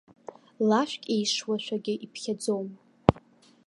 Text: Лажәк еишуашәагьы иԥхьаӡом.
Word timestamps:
Лажәк 0.67 1.03
еишуашәагьы 1.15 1.93
иԥхьаӡом. 2.05 2.67